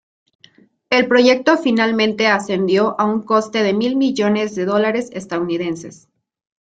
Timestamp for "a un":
2.99-3.21